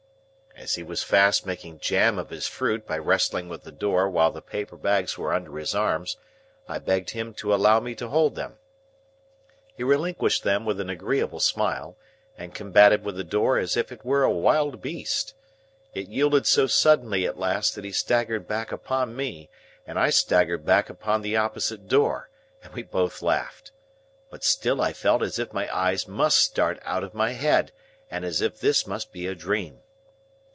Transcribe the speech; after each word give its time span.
As 0.53 0.75
he 0.75 0.83
was 0.83 1.01
fast 1.01 1.43
making 1.43 1.79
jam 1.79 2.19
of 2.19 2.29
his 2.29 2.45
fruit 2.45 2.85
by 2.85 2.99
wrestling 2.99 3.49
with 3.49 3.63
the 3.63 3.71
door 3.71 4.07
while 4.07 4.29
the 4.29 4.43
paper 4.43 4.75
bags 4.75 5.17
were 5.17 5.33
under 5.33 5.57
his 5.57 5.73
arms, 5.73 6.17
I 6.67 6.77
begged 6.77 7.11
him 7.11 7.33
to 7.35 7.51
allow 7.55 7.79
me 7.79 7.95
to 7.95 8.09
hold 8.09 8.35
them. 8.35 8.57
He 9.75 9.81
relinquished 9.83 10.43
them 10.43 10.63
with 10.63 10.79
an 10.79 10.87
agreeable 10.89 11.39
smile, 11.39 11.97
and 12.37 12.53
combated 12.53 13.03
with 13.03 13.15
the 13.15 13.23
door 13.23 13.57
as 13.57 13.75
if 13.75 13.91
it 13.91 14.05
were 14.05 14.21
a 14.21 14.29
wild 14.29 14.83
beast. 14.83 15.33
It 15.95 16.09
yielded 16.09 16.45
so 16.45 16.67
suddenly 16.67 17.25
at 17.25 17.39
last, 17.39 17.73
that 17.73 17.83
he 17.85 17.91
staggered 17.91 18.47
back 18.47 18.71
upon 18.71 19.15
me, 19.15 19.49
and 19.87 19.97
I 19.97 20.11
staggered 20.11 20.63
back 20.63 20.91
upon 20.91 21.23
the 21.23 21.35
opposite 21.37 21.87
door, 21.87 22.29
and 22.61 22.71
we 22.71 22.83
both 22.83 23.23
laughed. 23.23 23.71
But 24.29 24.43
still 24.43 24.79
I 24.79 24.93
felt 24.93 25.23
as 25.23 25.39
if 25.39 25.53
my 25.53 25.75
eyes 25.75 26.07
must 26.07 26.37
start 26.37 26.77
out 26.83 27.03
of 27.03 27.15
my 27.15 27.31
head, 27.31 27.71
and 28.11 28.23
as 28.23 28.41
if 28.41 28.59
this 28.59 28.85
must 28.85 29.11
be 29.11 29.25
a 29.25 29.33
dream. 29.33 29.79